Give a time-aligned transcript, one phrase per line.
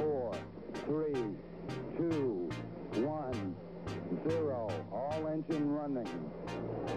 [0.00, 0.32] four,
[0.86, 1.20] three,
[1.98, 2.48] two,
[3.04, 3.54] one,
[4.26, 4.70] zero.
[4.90, 6.08] All engine running.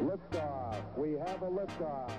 [0.02, 0.76] Liftoff.
[0.96, 2.12] We have a liftoff.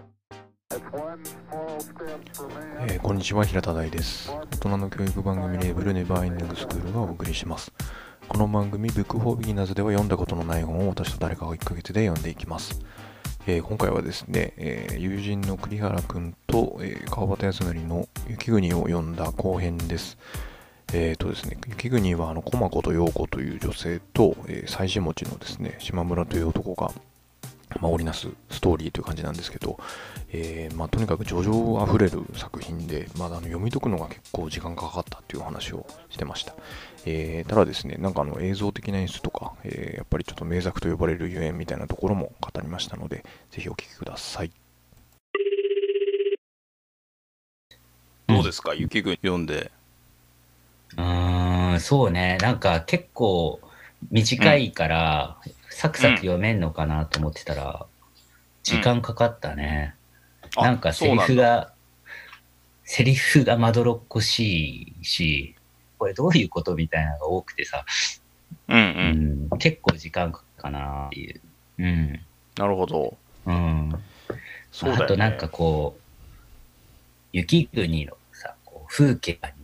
[0.70, 2.92] It's one small step for man.
[2.92, 7.72] えーこんにちは平田大です大人の教育番組レーベルネバーエンディングスクールがお送りします
[8.28, 12.80] この番組 Book for Beginners では読んだことのない本を私と誰かが1ヶ月で読んでいきます、
[13.46, 20.18] えー今回はですね、えー友人の栗原くんと、えー川端康成の雪国を読んだ後編です
[20.96, 26.92] えーとですね、雪国はあの駒子と陽子という女性と、えー、妻子持ちのですね島村という男が、
[27.80, 29.76] まあ、織りなすストーリーという感じなんですけど、
[30.30, 36.54] えーまあ、とにかく叙情あふれる作品で、まあ、あの読み解くのが結構時間かかったっていう話をしてました、
[37.06, 44.52] えーただですねなんかあの映像的な演出とか、えーやっぱりちょっと名作と呼ばれるゆえんみたいなところも語りましたのでぜひお聞きください。
[48.28, 48.74] どうですか？
[48.74, 49.72] 雪国読んで
[50.96, 52.38] うーん、そうね。
[52.40, 53.60] なんか結構
[54.10, 55.38] 短いから、
[55.70, 57.86] サクサク読めんのかなと思ってたら、
[58.62, 59.94] 時間かかったね。
[60.56, 61.72] あなんかセリフが、
[62.84, 65.54] セリフがまどろっこしいし、
[65.98, 67.84] これどういうことみたいなのが多くてさ、
[68.68, 68.82] うんうう
[69.52, 71.40] んん、結構時間かかなっていう。
[71.78, 72.20] うん。
[72.56, 73.90] なるほどうん。
[74.72, 76.00] そうだよねあとなんかこう、
[77.32, 79.63] 雪国のさ、こう風景に、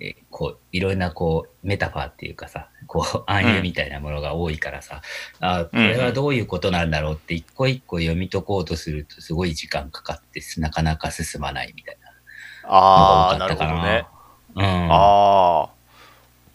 [0.00, 5.02] えーこう、いろんなこう、メタファーっていうかさ、こう、暗喩みたいなものが多いからさ、
[5.40, 12.10] あこれはどういうことなんだろうって一個一個読み解こうとするとすごい時間かかって、なかなか進まないみたいな。
[12.72, 13.48] ああな。
[13.48, 14.06] るほどね。
[14.54, 14.64] な。
[14.64, 14.92] うん。
[14.92, 15.68] ああ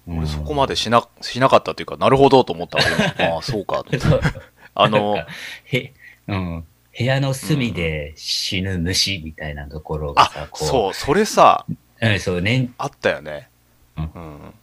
[0.07, 2.83] うん俺そこまでしなしなかったっていうかなるほどと思ったわ
[3.17, 3.83] 今 ああそうか
[4.75, 5.17] あの
[5.65, 5.93] へ、
[6.27, 6.65] うん。
[6.97, 11.65] 部屋の隅で死ぬ虫みたいなところがさ、う、そうそれさ
[12.01, 13.49] うん、そう、ね、あったよね
[13.97, 14.53] うんうん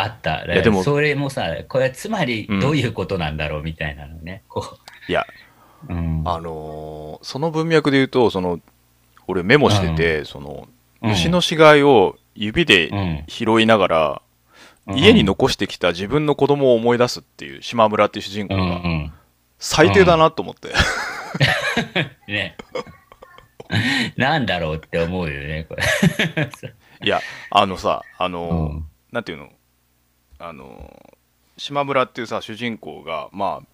[0.00, 0.46] あった。
[0.46, 4.42] でもそれもさ、これつまりうんどういうことなんだろうみたいなのね。
[4.48, 4.78] こ
[5.08, 5.26] いや
[5.88, 5.92] う。
[5.92, 6.22] うん。
[6.24, 8.60] あのーその文脈で言うとその
[9.26, 10.68] 俺メモしてて、その
[11.02, 14.22] うん虫の死骸を指うでん、拾いながら、
[14.94, 19.12] 家に残してきた自分の子供を思い出すっていう島村っていう主人公うんうがん。
[19.58, 20.72] 最低だなと思って、
[22.32, 22.56] ね。
[24.16, 25.82] なんだろうって思うよね、これ。
[27.04, 27.20] いや
[27.50, 28.86] あのさあうのーん。
[29.12, 29.50] なんていうの？
[30.38, 31.16] あの
[31.56, 33.66] 島村っていうさ主人公がまあ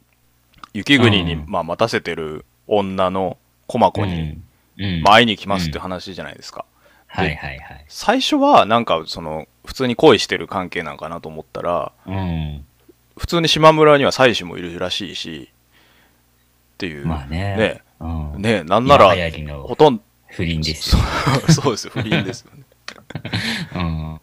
[0.72, 4.38] 雪国に、うんまあ、待たせてる女の駒子に、
[4.78, 5.02] うん、うん。
[5.02, 6.64] まあ、会いに来ますって話じゃないですか、
[7.06, 7.84] はいはいはい。
[7.88, 12.64] 最初はなんかその普通に恋してる関係なんかなと思ったらうん。
[13.16, 15.48] 普通に島村には妻子もいるらしいし
[16.74, 17.56] っていう、まあね。
[17.56, 18.06] ねう
[18.38, 18.42] ん。
[18.42, 19.14] ねなんなら
[19.62, 21.02] ほとんど不倫ですよ。
[21.52, 22.62] そうですよ不倫ですよね
[23.74, 24.20] うん。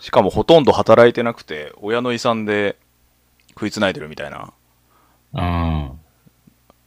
[0.00, 2.76] しかもほとんど働いてなくて親の遺産で
[3.50, 4.52] 食いつないでるみたいな
[5.34, 5.40] うん。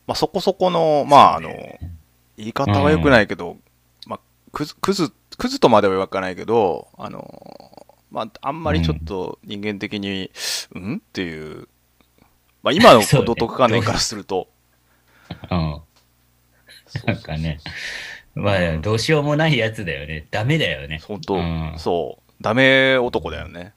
[0.08, 1.50] まあ、そこそこの、まあ、あの、
[2.38, 3.58] 言い方は良くないけど、
[4.06, 4.20] まあ、
[4.52, 7.42] クズ、クズ、クズとまでは言わないけど、あの、
[8.12, 10.30] まあ、あんまりちょっと人間的に、
[10.76, 10.96] うん？
[10.98, 11.68] っていう、
[12.62, 14.48] まあ、今のそうね道徳観念からすると、
[15.50, 15.82] うん。
[17.06, 17.60] なんかね。
[18.36, 20.28] まあ、どうしようもないやつだよね。
[20.32, 21.00] ダメだよね。
[21.04, 23.74] 本当、うんそう、ダメ男だよね。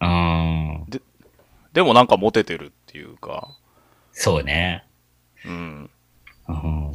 [0.00, 0.86] うん。
[1.72, 3.48] でもなんかモテてるっていうか、
[4.12, 4.84] そうね。
[5.44, 5.90] うん。
[6.48, 6.92] うん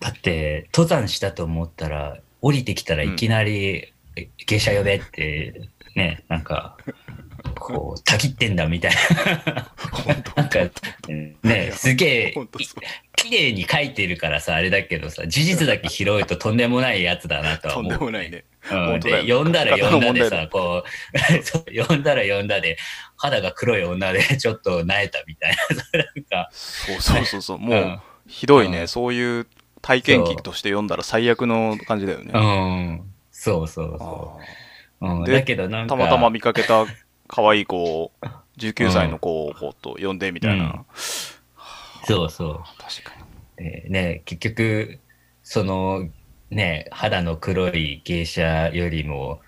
[0.00, 6.76] だって、登山したと思ったら、降りてきたらいきなり、え芸者呼べって、ね、なんか、
[7.58, 9.72] こう、 たきってんだみたいな。
[9.76, 10.58] 本当なんか、
[11.42, 12.34] ね、すげえ、
[13.16, 17.98] 綺麗に書いてるからさ、あれだけどさ、事実だけ拾うととんでもないやつだなとはとん思う。
[17.98, 18.44] でもないね。
[18.70, 22.76] うん、で、読んだら読んだでさ、こ う、読んだら読んだで、
[23.16, 25.56] 肌が黒い女で ちょっと萎えたみたい
[25.92, 28.00] な、 なんか、そうそうそうそう、もう、うん。
[28.28, 28.88] ひどいね、うん。
[28.88, 29.46] そういう
[29.82, 32.32] 体験記として読んだら最悪の感じだよね。
[32.34, 32.38] う。
[32.38, 34.40] ん、そうそうあそ
[35.00, 35.08] う。
[35.08, 36.86] うん、でだけどなんか、ーたまたま見かけた
[37.28, 38.12] 可愛い子を、
[38.58, 40.64] 19歳の子をと呼んでみたいな。
[40.64, 40.86] うん
[42.06, 43.12] そうそ確か
[43.58, 43.62] う。
[43.62, 45.00] でね、結局、
[45.42, 46.08] その、
[46.50, 49.40] ね、肌の黒い芸者よりも、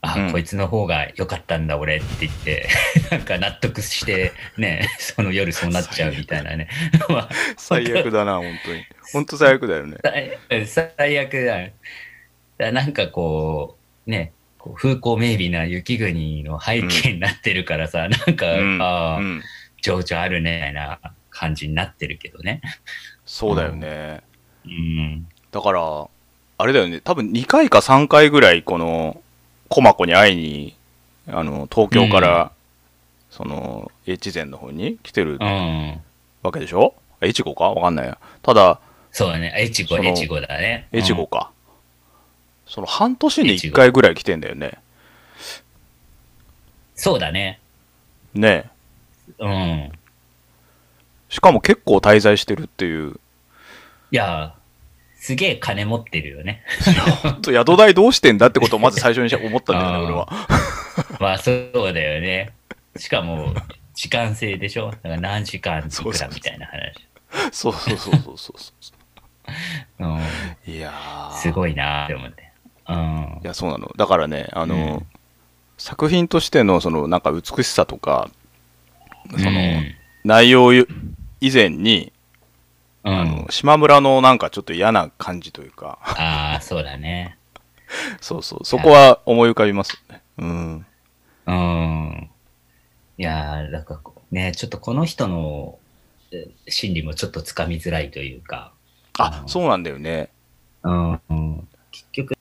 [0.00, 2.68] あ、うんこいつの方が良かったんだ俺って言って、
[3.10, 6.68] なんか納得して、ね、その夜そうなっちゃうみたいなね。
[7.58, 8.84] 最悪だな、本当に。
[9.12, 9.98] 本当最悪だよね。
[10.48, 11.68] 最最悪だ。
[12.58, 13.76] だなんかこ
[14.06, 19.42] う、ね、こう風光明媚な雪国の背景になってるからさ、なんか、うんああ、うん。
[19.80, 20.98] 情緒あるね、みたいな
[21.38, 22.60] 感じになってるけどね。
[23.24, 24.22] そうだよね。
[24.64, 25.28] うん。
[25.52, 26.08] だから、
[26.58, 29.22] あれだよね、多分2回か3回ぐらい、この、
[29.68, 30.74] コマコに会いに
[31.26, 32.52] あの東京から、
[33.30, 36.00] その越前の方に来てるうん。
[36.42, 36.94] わけでしょ？
[37.22, 37.64] 越後か？
[37.70, 38.80] わかんないやただ
[39.12, 39.54] そうだね。
[39.58, 40.88] 越後、越後だね。
[40.92, 41.50] 越後か、
[42.66, 44.78] その半年に1越後回ぐらい来てんだよね
[46.94, 47.60] そうだね。
[48.34, 48.70] ね
[49.38, 49.92] うん。
[51.28, 53.18] しかも結構滞在してるっていう
[54.10, 54.54] いや、
[55.16, 56.62] すげえ金持ってるよね。
[57.22, 60.28] ほんと宿代どうしてんだってことをまず最初に思ったんだよね 俺は
[61.20, 62.52] まあそうだよね。
[62.96, 63.54] しかも、
[63.94, 64.90] 時間制でしょ？
[64.90, 67.52] だから何時間いくらみたいな話。
[67.52, 68.92] そうそうそうそうそうそ
[70.00, 70.16] うん。
[70.16, 70.20] う
[70.66, 72.50] いやーすごいなって思って。
[72.88, 73.46] うんい。
[73.46, 75.06] やそうなのだからねあの、うん
[75.80, 78.28] 作品としてのそのなんか美しさとか
[79.30, 79.94] その、うん
[80.24, 80.72] 内容
[81.40, 82.12] 以前に、
[83.04, 83.14] うん。
[83.14, 85.98] あの島村のなんかちょっと嫌な感じというか。
[86.02, 87.38] ああ、そうだね。
[88.20, 88.64] そうそう。
[88.64, 90.22] そこは思い浮かびますよね。
[90.38, 90.86] うん。
[91.46, 92.30] うん。
[93.16, 94.00] いやー、なんか
[94.30, 95.78] ね、ちょっとこの人の
[96.30, 98.72] え心理もちょっとつかみづらいというか、
[99.18, 100.30] あそうなんだよね。
[100.82, 101.68] うん、うん。
[101.90, 102.34] 結局、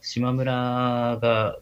[0.00, 1.58] 島村が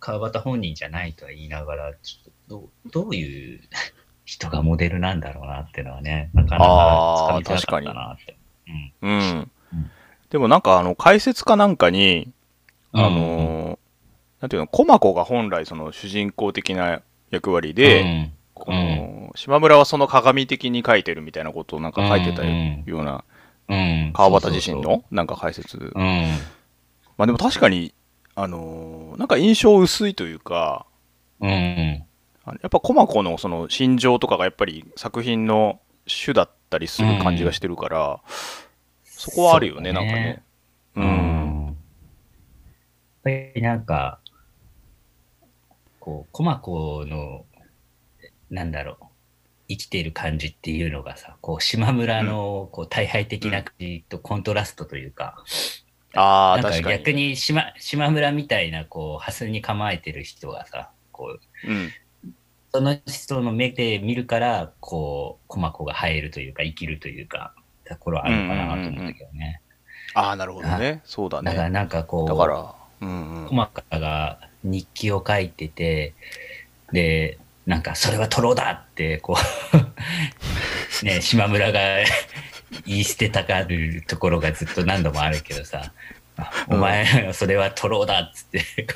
[0.00, 3.60] 川端本人じゃないとは言いながら、ちょっとどうどういう
[4.24, 8.36] 人がモデルなんだろうなっていうのはね、なかなかつかみづらかったなって。
[9.02, 9.10] うん。
[9.10, 9.50] うん、うん
[10.30, 12.32] でもなんかあの解説かなんかに
[12.92, 13.78] あのー
[14.40, 23.24] なんていうの駒子が本来その主人公的な役割で、この島村はその鏡的に書いてるみたいなことをなんか書いてたうんような
[23.68, 23.80] うん、う
[24.10, 24.12] ん。
[24.12, 25.92] 川端自身のなんか解説。
[27.16, 27.94] まあでも確かに
[28.34, 30.84] あのーなんか印象薄いというか
[31.40, 32.02] うん。
[32.46, 38.20] やっぱ駒子のその心情とかがやっぱり作品の主だったりする感じがしてるから、
[39.04, 39.92] そこはあるよねね。
[39.92, 40.42] なんかね。
[40.96, 41.06] ううん。
[41.06, 41.66] ん。
[41.66, 41.74] やっ
[43.22, 44.20] ぱりなんか、
[45.98, 47.46] こう、コマコの、
[48.50, 49.04] なんだろう、
[49.68, 55.42] 生きている感じっていうのがさ、こう、島村の、こう、大敗的な感じとコントラストというか、
[56.14, 56.98] ああなんか確かに。
[56.98, 61.90] 逆に島島村みたいな、こう、ハスに構えてる人がさ、こう、うん
[62.74, 67.54] その人の目で見るから、こう、コマコが生えるというか、生きるというか、
[67.84, 69.60] ところあるのかなと思ったけどね。
[70.14, 71.00] ああなるほどね。
[71.04, 71.52] そうだね。
[71.52, 73.46] だからなんかこう、だからうんうん。
[73.46, 76.14] 細かが日記を書いてて、
[76.90, 79.36] で、なんか、それはトロだって、こ
[81.02, 81.80] う、ね、島村が
[82.86, 85.92] 言い捨てたがるところがずっと何度もあるけどさ、あ
[86.68, 88.86] お前、 それはトロだっつって、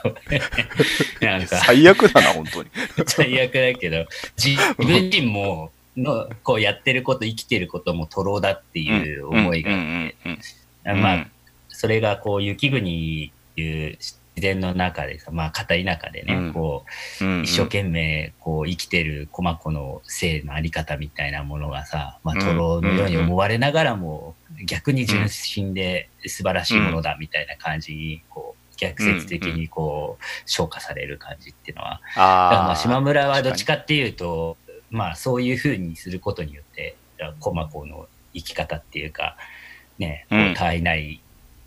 [1.24, 2.70] なんか、最悪だな本当に。
[3.06, 4.06] 最悪だけど、
[4.36, 10.40] 自分自身も、の、こうやってること、生きてることもトロだっていう思いがうんうんうん
[10.92, 11.30] うんまあうん、
[11.68, 16.52] それがこう雪国っていう自然の中でさ、まあ片田舎でね、うん。
[16.52, 16.84] こ
[17.20, 17.42] ううんうん。
[17.44, 22.40] 一生懸命こう生きてる駒子の性のあり方みたいなものがさ、まあうん。
[22.40, 34.56] トロのように思われながらも、逆に純真で素晴らしいものだみたいな感じに、こう逆説的にこう昇華される感じっていうのは、だからまあ島村はどっちかっていうと、
[34.90, 36.96] まあそういうふうにすることによって、
[37.40, 39.36] 駒子の生き方っていうか、
[39.98, 40.54] ね、こううん。
[40.54, 41.20] 他愛ない、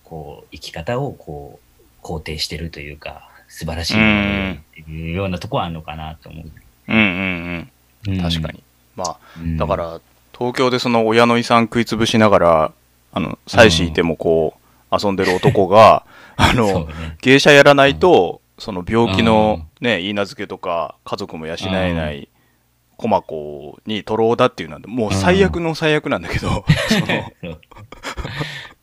[0.03, 1.70] こう、生き方をこう、
[2.01, 6.52] 肯定してるというか、素晴らしいっていうようなとこはあるのかなと思う。
[6.87, 7.69] うんうん
[8.07, 8.21] うん。
[8.21, 8.64] 確かに、
[8.95, 9.57] まあうん。
[9.57, 10.02] だから
[10.37, 12.71] 東京でその親の遺産食い潰しながら
[13.11, 14.56] あの妻子いてもこ
[14.92, 16.06] う遊んでる男が
[16.37, 17.18] あのね。
[17.21, 22.30] 芸者やらないとその病気のね言い名付けとか家族も養えない
[22.97, 26.99] 駒子に取ろうだっていうのはもう最悪の最悪なんだけどそ
[27.45, 27.57] の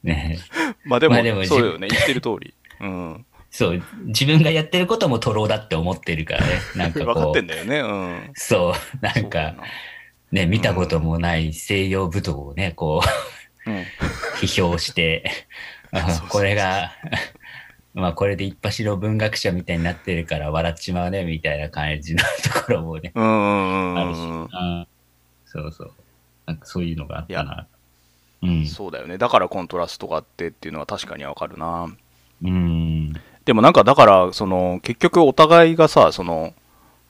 [0.02, 0.38] ね。
[0.84, 1.88] まあでもまあでもそうよね。
[1.88, 3.26] 言ってる通りうん。
[3.50, 6.60] そう、自分がやってることもトロだって思ってるからね。
[6.76, 7.80] なんか分かっこう、てんだよね。
[7.80, 8.30] うん。
[8.34, 9.12] そう、な。
[9.20, 9.54] んか、
[10.30, 13.02] ね、見たこともない西洋武道をね、こ
[13.66, 13.84] う、なうん。
[14.40, 15.30] 批評して、
[16.28, 16.92] これが、
[17.94, 22.22] まあこれで一発の文学者みたいになってるから笑っちまうね、みたいな感じの
[22.54, 24.88] ところもね、あるし、
[25.46, 25.92] そうそう。
[26.46, 27.66] なんかそういうのがあったな。
[28.42, 28.66] うん。
[28.66, 29.18] そうだよね。
[29.18, 31.88] だからコントラストがあってっていうのは確かにわかるな
[32.42, 33.12] うん。
[33.44, 36.52] でもなんかだからその結局お互いがさその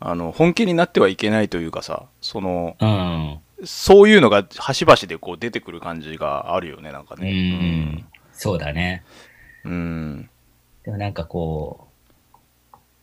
[0.01, 3.39] あの本気になってはいけないというかさそのうん。
[3.65, 8.07] そういうのが端々でこう出てくる感じがあるよねなんかうねん。
[8.33, 9.03] そうだね。
[9.65, 10.31] うん、うん
[10.85, 11.89] でもなんかこう、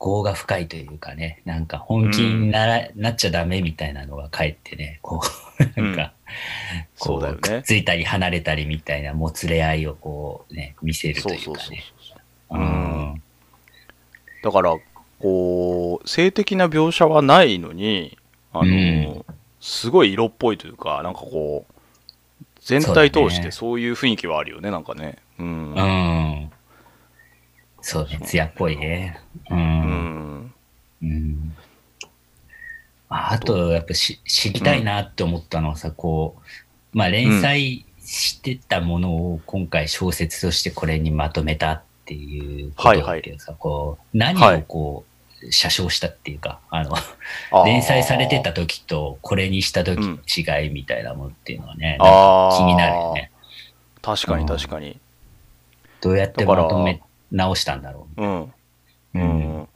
[0.03, 5.21] 業が深いというかね、なんか本気になら、なっちゃダメみたいなのがかえってね、こ
[5.77, 6.13] う、なんか、
[7.07, 11.83] うだよねくっついたり離れたりみたいなもつれ合いをこうね、見せるとそうそうそういうかね。
[12.49, 13.21] そううん
[14.43, 14.77] だから
[15.19, 18.17] こ性的な描写はないのに
[18.53, 18.67] あの、う
[19.21, 19.25] ん
[19.61, 26.51] すごい色っぽいというかなんかこう全体通してそういう雰囲気はあるよねなんかねうんうん。
[27.81, 29.19] そうね、艶っぽいね。
[29.51, 29.53] う。
[29.53, 30.53] うんん
[31.03, 31.55] うん。
[33.09, 36.35] ああと、やっぱし知りたいなって思ったのはさ、こ
[36.93, 46.95] う、まあ連載してたものを今回小説としてこれにまとめたっていうことだけどさ、こう、何をこう、写生したっていうか、あの、
[47.65, 52.07] 連載されてた時とこれにした時の違いみたいなものっていうのはね、あー。
[52.07, 53.31] なんか気になるよね。
[54.01, 54.47] 確かにうん。
[54.47, 54.99] 確かに。
[56.01, 58.41] どうやってまとめ直したんだろうん。
[58.43, 58.53] う。
[59.15, 59.67] うん、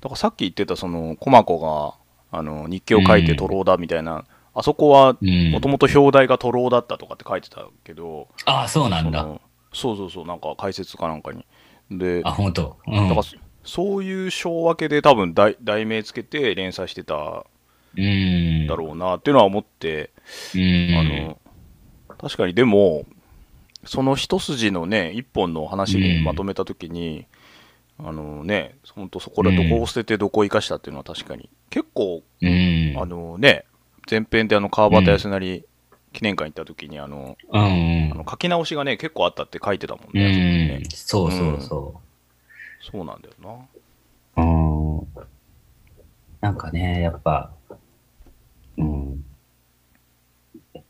[0.00, 1.94] だからさっき言ってたその駒子が
[2.36, 5.50] あの日記を書いて徒労だみたいな、あそこはうん。
[5.50, 9.26] もともと表題が徒労だったとかって書いてたけど、ああ、そうなんだ。
[9.72, 11.44] そうそうそうなんか解説かなんかに
[11.90, 12.76] であ、本当。
[12.86, 17.44] うんだからそそういう章分けで多分題題名つけて連載してた
[17.96, 18.66] うん。
[18.66, 20.10] だろうなっていうのは思って、
[20.54, 20.94] うん。
[20.96, 21.38] あの
[22.18, 23.06] 確かにでも
[23.84, 27.26] その一筋のね一本の話にまとめた時に、
[27.98, 32.94] あのね本当そこでどこを捨ててどこを生かしたっていうのは確かに結構うん。
[32.96, 33.64] あのね
[34.10, 35.64] 前編であの川端康成
[36.12, 40.90] 記念館行った時にあの、うんあの書き直しがね結構あったって書いてたもんうね,あそこにね、ん。
[40.90, 42.00] そうそうそ
[42.92, 43.34] そうなんだよ
[44.36, 44.46] なう。
[44.46, 45.08] うん。
[46.40, 47.50] なんかね、やっぱ、
[48.76, 49.24] うん。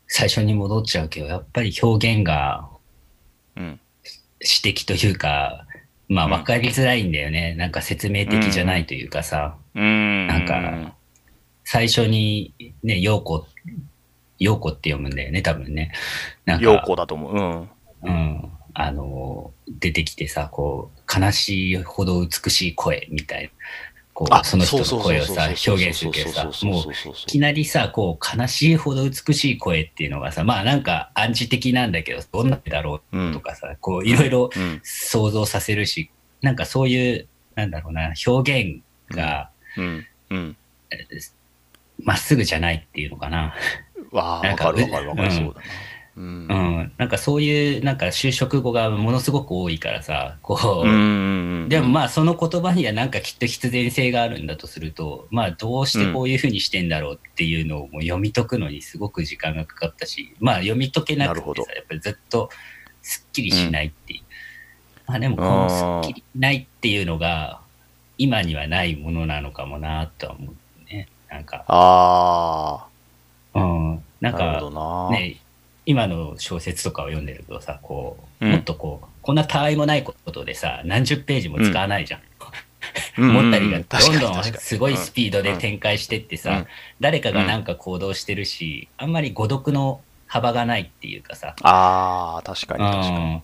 [0.07, 2.69] 最初に戻っちゃうけど、やっぱり表現が
[3.55, 3.79] うん
[4.63, 5.65] 指摘というか、
[6.07, 7.55] まあうん分かりづらいんだよね。
[7.55, 10.95] なんか説明的じゃないというかさ、うんなんか
[11.63, 13.45] 最初にね、陽子、
[14.39, 15.91] 陽子って読むんだよね、多分ね。
[16.45, 17.33] なんか陽子だと思う。
[17.35, 17.69] うん。
[18.01, 23.49] うん、あの、出てきてさ、こう、悲しいほど美しい声みたいな、
[24.13, 34.81] こう、その人の声をさ、表現するけどさ、もう、いきなりさ、こう、悲しいほど美しい声っていうのがさ、まあなんか暗示的なんだけど、どんな声だろううとかさ、こう、いろいろうん。
[34.83, 36.09] 想像させるし、
[36.41, 38.81] なんかそういう、なんだろうな、表現
[39.15, 40.07] がうん。
[40.29, 40.57] うん。
[42.01, 43.53] まっすぐじゃないっていうのかな。
[44.11, 45.27] わあわかかるわかるわかる。
[45.27, 45.31] うん。
[45.31, 45.67] そうだな
[46.17, 46.25] うん。
[46.25, 50.97] うん、なんかそういう、なんか就職後がものすごく多いからさ、こう、うんうん
[51.63, 62.49] うんでもまあその言葉にはなんかきっと必然性があるんだとすると、まあどうしてこういうふうにしてんだろうっていうのをもう読み解くのにすごく時間がかかったし、まあ読み解けなくてさ、やっぱりずっと
[63.03, 64.21] すっきりしないっていう。
[65.05, 65.69] まあでもこの
[66.01, 67.61] すっきりしないっていうのが
[68.17, 71.07] 今にはないものなのかもなとは思うね。
[71.29, 72.88] なんか、あ
[73.55, 75.37] うん、なんかね、
[75.85, 78.51] 今の小説とかを読んでるとさ、こう、うん。
[78.51, 82.21] もっとこう、こんなたわいもないことでさ、何十ページも使わないじゃん。
[83.17, 83.29] うん。
[83.31, 86.67] 思ったりがうんどんどんすごいスピードで展開してってさ、うん。
[86.99, 93.17] 誰かがなんか行動してるし、あんまり誤読の幅がないっていうかさ、ああ確かに確かに。
[93.17, 93.41] うん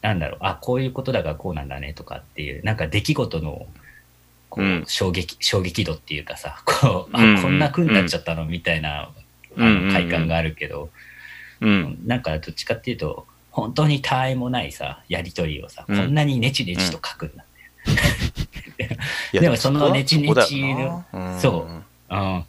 [0.00, 3.66] なんだろう、あ、こういうことだからこうなんだねとかっていう、なんか出来事の
[4.58, 4.84] こう、うん。
[4.86, 8.44] 衝撃、衝撃度っていうかさ、 こう、あ、うんうんこんな風になっちゃったの？
[8.44, 9.10] みたいな、
[9.56, 10.90] あの快感があるけど、
[11.60, 11.98] うん。
[12.04, 15.96] なんかどっちかっていうと、本当に他愛もないさ、やりとりをさ、うん。
[15.96, 17.44] こんなにネチネチと書くんだ。
[19.32, 21.04] でもそのネチネチの
[21.40, 21.68] そ
[22.10, 22.18] うう。
[22.18, 22.44] ん。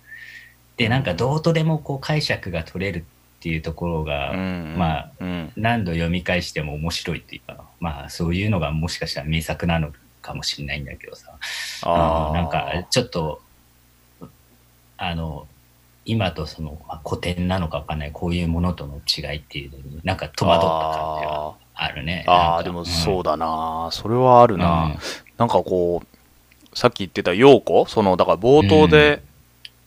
[0.78, 3.04] で、なんかどうとでもこう解釈が取れるっ
[3.42, 5.52] ていうところが、うんまあ、うん。
[5.56, 9.92] 何度読み返しても面白いっていうか、まあそういうのがもしかしたら名作なの
[10.30, 11.32] かもしれないんだけどさ、
[11.84, 12.28] あー。
[12.30, 13.42] うんなんかちょっと、
[14.98, 15.48] あの、
[16.06, 22.24] 今とその、まあ、古典なのかわかんない、こういうものとの違いっていうのに、なんか戸惑った感じはあるね。
[22.28, 24.98] ああでもそうだな、それはあるな、うん。
[25.38, 27.86] なんかこうさっき言ってた陽子？
[27.88, 29.22] そのだから冒頭で、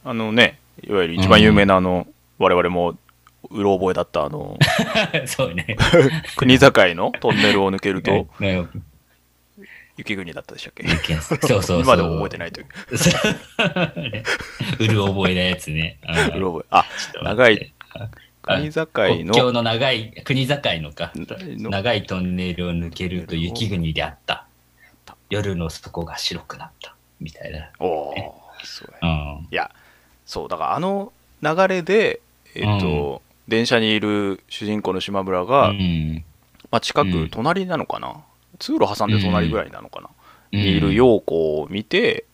[0.04, 2.06] あのねいわゆる一番有名なあの、
[2.38, 2.96] 我々も
[3.50, 4.58] うろ覚えだったあの
[5.26, 5.76] そうね。
[6.36, 8.26] 国境のトンネルを抜けると。
[8.40, 8.66] ね
[10.02, 11.16] 雪国だったでしたっけ？
[11.16, 11.80] そうそうそう。
[11.82, 12.66] 今でも覚えてないという
[14.10, 14.22] ね
[14.78, 15.98] うる覚えなやつね。
[16.34, 16.84] うろ覚えあ
[17.22, 17.72] 長い
[18.42, 18.70] 国
[19.30, 21.12] 境のの長い、国境のか。
[21.14, 24.46] の長いトンネルを抜けると雪国であった。
[25.30, 26.94] 夜の底が白くなった。
[27.20, 27.70] みたいな。
[27.78, 29.48] おおすごいうん。
[29.50, 29.70] いや
[30.26, 32.20] そうだからあの流れで
[32.54, 36.24] えっ、と、電車にいる主人公の島村が、うん。
[36.70, 38.16] まあ、近うんく隣なのかな、
[38.62, 40.12] 通路挟んで隣ぐらいなのかな、うん
[40.52, 42.26] にいる陽子を見て、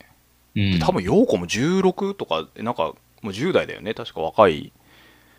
[0.57, 4.73] うん多分陽子も16とかなんかもう10代だよね確か若い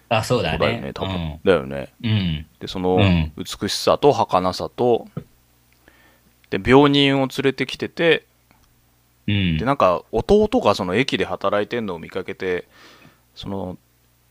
[0.08, 0.92] あ、そうだよねね。
[0.94, 2.10] 多分、だよねうん。
[2.10, 2.46] うん。
[2.60, 5.08] でそのうん美しさと儚さと
[6.50, 8.26] で病人を連れてきてて
[9.28, 9.66] うんで。
[9.66, 12.68] なんか弟がその駅で働いてんのを見かけて
[13.36, 13.78] その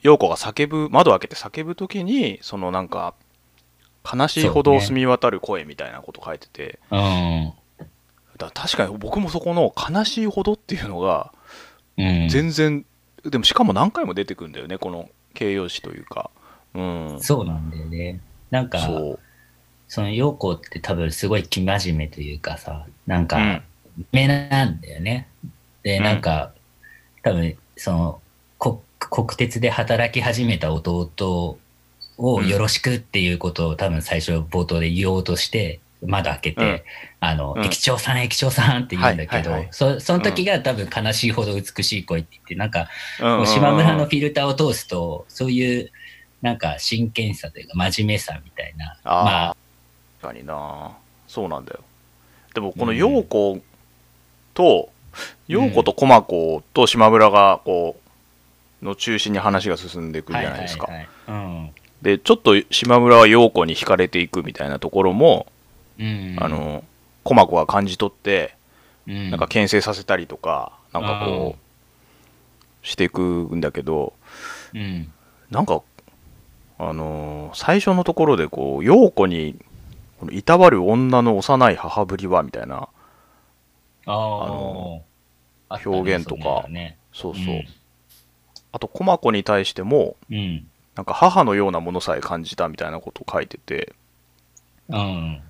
[0.01, 3.15] 陽子が叫ぶ窓開けて叫ぶ時にそのなんか
[4.13, 7.53] 悲しいほど澄み渡る声みたいなこと書いてて、うん。
[8.39, 11.33] だ確かに僕もそこの悲しいほどっていうのが
[11.97, 12.29] うん。
[12.29, 12.85] 全然、
[13.25, 16.31] でもしかも何回も出てくるんだよねこの形容詞というか
[16.75, 18.21] うんそうなんだよね。
[18.51, 19.19] なんか、そう
[19.89, 23.63] その陽子って多分すごい生真面目というかさ、なんうんか、
[24.13, 25.27] 目なんだよね。
[25.83, 26.53] で、うんなんか、
[27.23, 28.21] 多分、その、
[28.59, 31.59] こ国鉄で働き始めた弟
[32.19, 36.83] をよろしくっていうことを多分最初冒頭で言おうとして、窓開けて、うん。
[37.21, 37.65] あの、うん。
[37.65, 39.69] 駅長さん、駅長さんって言うんだけど、はいはいはい。
[39.73, 42.89] そその時が多分悲しいほど美しい声って言って、なんか、
[43.21, 43.47] うんうんうん。
[43.47, 45.91] 島村のフィルターを通すと、そういう、
[46.43, 48.97] なんか真剣さというか真面目さみたいな。
[49.03, 49.25] あー。
[49.25, 49.57] まあ、
[50.21, 50.93] 確かにな。
[51.27, 51.81] そうなんだよ。
[52.55, 53.61] でもこの陽子
[54.55, 54.89] と
[55.47, 57.97] 陽子と駒子と島村がこ
[58.83, 61.73] うの中心に話が進んでいくじゃないですか、はいはいはい
[62.03, 65.47] でちょっと島村は陽子に惹かれていくみたいなところも、
[65.99, 66.07] うん。
[66.07, 66.85] うんあ、の
[67.25, 68.55] 駒子が感じ取って
[69.07, 71.57] うん、なんか牽制させたりとかなんかこ
[72.83, 74.13] うしていくんだけど
[74.75, 75.11] うん。
[75.51, 75.83] なんか
[76.79, 79.57] あのー最初のところでこう陽子に
[80.21, 82.89] このいたわる女の幼い母ぶりはみたいなあ
[84.07, 84.13] あ。
[84.15, 85.03] の
[85.85, 86.67] 表現とか。
[86.69, 86.97] ね。
[87.13, 87.45] そうそう、
[88.73, 90.67] あと駒子に対してもうん。
[90.99, 93.95] なんか母のようなものさえ感じたみたいなことを書いてて。
[94.89, 95.41] うん。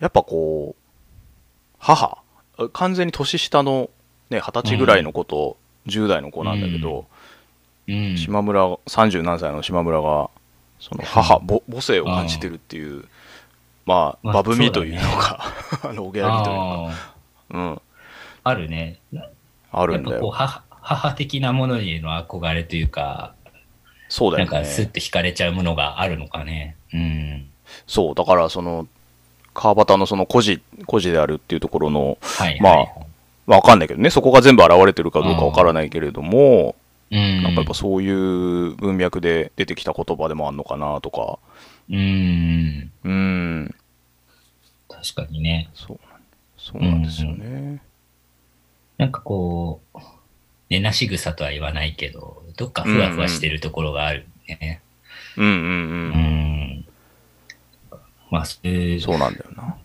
[0.00, 0.82] やっぱこう
[1.78, 2.18] 母。
[2.72, 3.90] 完全に年下の
[4.28, 5.56] ね二十歳ぐらいの子と
[5.86, 7.06] 10代の子なんだけど、
[7.86, 8.16] うん。
[8.16, 10.30] 島村30何歳の島村が
[10.80, 13.04] その母母母性を感じてるっていう
[13.84, 15.44] まあまあバブミというのか
[15.84, 17.12] あのおぎやりというか。
[17.50, 17.82] うん。
[18.42, 18.98] あるね。
[19.70, 20.28] あるんだよ。
[20.32, 23.36] 母、母的なものへの憧れというか、
[24.08, 26.76] そうだよねかスッと惹かれちゃうものがあるのかね。
[26.92, 27.46] うん。
[27.86, 28.86] そうだからその
[29.54, 32.88] 川端のその孤児孤児であるっていうところのはい、まあはい。
[33.46, 36.74] わかんないけどねそこが全部現れてるかどうかわからないけれども
[37.10, 37.42] うん。
[37.42, 41.38] なんかやっぱそういう文脈で出てきた言葉でもあんのかなとか
[41.90, 42.90] うん。
[43.04, 43.74] うん
[44.88, 45.68] 確かにね。
[45.74, 46.20] そうなん
[46.56, 47.82] そうなんですよね
[48.98, 49.98] なんかこう、
[50.68, 54.80] 寝なし草とは言わないけど、どっかふわふわしてるところがあるね。
[55.36, 56.10] うんうんううん
[56.80, 56.84] ん。
[58.30, 59.76] まあ、そういうそうなんだよな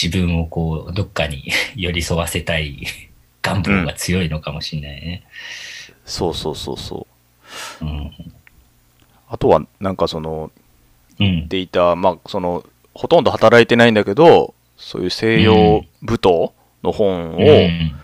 [0.00, 2.86] 自分をこう、どっかに 寄り添わせたい
[3.42, 5.24] 願望が強いのかもしれないね。
[6.04, 7.06] そうそうそうそ
[7.80, 8.12] ううん。
[9.28, 10.50] あとはなんかその
[11.18, 11.48] うん。
[11.48, 18.00] でいたまあそのほとんど働いてないんだけどそういう西洋舞踏の本を、うん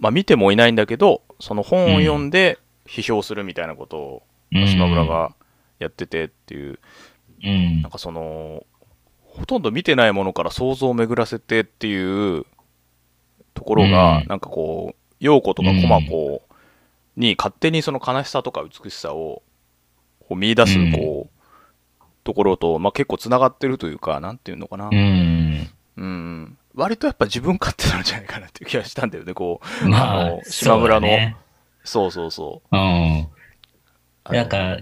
[0.00, 5.34] まあ見てもいないんだけどその本を読んで批評するみたいなことを島村、が
[5.78, 6.78] やっててっていう。
[7.44, 7.82] うん。
[7.82, 8.64] なんかその
[9.24, 12.44] ほとんど見てないものから想像を巡らせてっていう
[13.54, 14.26] ところが、うん。
[14.26, 16.42] なんかこう陽子とか駒子
[17.16, 19.42] に勝手にその悲しさとか美しさを
[20.30, 20.92] 見出すうん。
[20.92, 25.68] こう、ところと、まあ、結構つながってるというかなんていうのかな、うん。
[25.96, 29.88] うん割とやっぱ自分勝手なんじゃないかなっていう気がしたんだよねこう。
[29.88, 31.36] まああの、島村のそうだね。
[31.84, 32.76] そうそうそう。
[32.76, 33.28] うん。
[34.30, 34.78] なんか、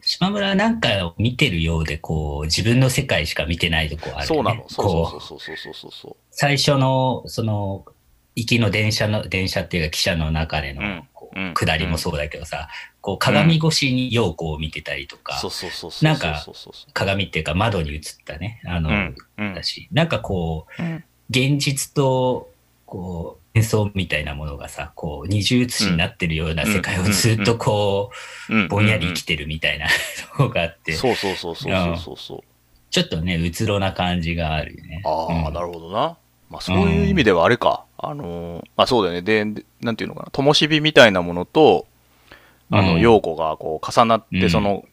[0.00, 4.26] 島村はなんかを見てるようで、こう、自分の世界しか見てないとこある、ね。
[4.26, 4.68] そうなの。
[4.68, 6.16] そうこそうそうそうそうそう。
[6.32, 7.84] 最初の、その、
[8.34, 11.04] 行きの電車の、電車っていうか汽車の中での、
[11.54, 12.68] 下りもそうだけどさ、
[13.00, 16.72] こう鏡越しに陽子を見てたりとか、そうそうそうそうなんかそうそう。
[16.74, 19.16] そう鏡っていうか窓に映ったね、あの、うん。
[19.38, 19.54] うん。
[19.54, 22.48] だし、なんかこう、うん現実と、
[22.86, 28.10] こう、演奏みたいなものがさ、こう、二重写しになってるような世界をずっとこ
[28.50, 29.86] うぼんやり生きてるみたいな
[30.36, 32.40] とこがあって、そうそうそうそうそうそうそう
[32.90, 35.02] ちょっとね、うつろな感じがあるよね。
[35.04, 36.16] ああ、うんなるほどな。
[36.50, 37.84] まあそういう意味ではあれか。
[37.98, 39.22] あのーまあそうだよね。
[39.22, 40.30] で、でなんていうのかな。
[40.30, 41.86] 灯火みたいなものと、
[42.70, 44.84] あの、うん陽子がこう重なって、うんその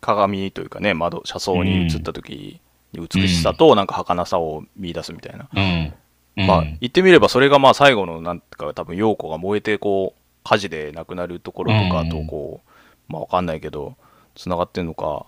[0.00, 2.60] 鏡というかね、窓、車窓に映った時に
[2.92, 5.48] 美しさとなんか儚さを見出すみたいな。
[5.54, 5.94] うん。
[6.36, 6.46] うん。
[6.46, 12.60] まあ言ってみればそれがまあ最後のなんか多分陽子が燃えてこう火事で亡くなるところとかとうんこ
[13.08, 13.96] う、まあわかんないけど、
[14.34, 15.26] 繋がってんのか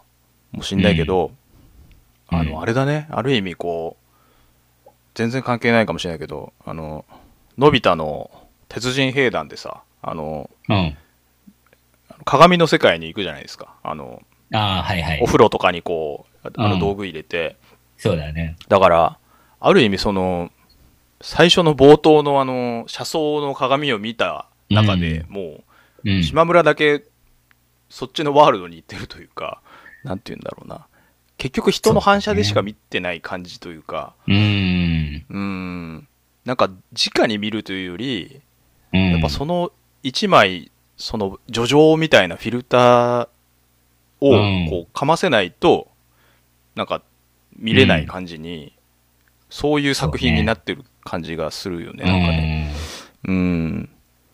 [0.53, 1.37] もしんないけど、うん
[2.33, 3.97] あの、あれだね、ある意味こ
[4.87, 7.05] う、全然関係ないかもしれないけど、あの、
[7.59, 8.31] のび太の
[8.69, 10.97] 鉄人兵団でさ、あの、うん。
[12.25, 13.75] 鏡の世界に行くじゃないですか。
[13.83, 14.23] あの、
[14.53, 15.27] ああ、はいはいお。
[15.27, 17.57] 風呂とかにこう、あうんの道具入れて、
[17.97, 18.57] そうだね。
[18.69, 19.19] だから、
[19.61, 20.51] ある意味その、
[21.21, 25.63] 最初の冒頭のあの、車窓の鏡を見た中でも
[26.05, 26.23] う、うん。
[26.25, 27.05] 島村だけ
[27.89, 29.61] そっちのワールドに行ってるというか、
[30.03, 30.87] なんて言うんだろうな。
[31.39, 34.35] 結局人の反射でしか見てない感じというか、うん。
[35.29, 36.09] うーん、
[36.45, 38.41] なんか直に見るというより、
[38.93, 39.13] うん。
[39.13, 39.71] やっぱその
[40.03, 43.29] 一枚、その叙情みたいなフィルター
[44.21, 45.89] をうんこうかませないと、
[46.75, 47.03] なんか
[47.57, 48.73] 見れない感じに、
[49.51, 52.73] そういう作品になってる感じがするよね、なんかね。
[53.25, 53.35] うん。
[53.35, 53.89] うん。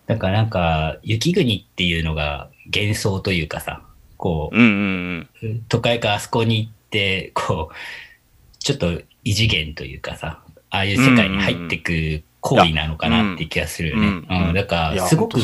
[0.07, 3.83] だからなんか、雪国っていうのが幻想というかさ、
[4.17, 14.07] こうんうんう、都会からあそこに行って、こう、ちょっと異次元というかさ、ああいう世界に入ってく行為なのかなって気がするよね。
[14.07, 14.55] うんうんうん。
[14.55, 15.41] だから、すごく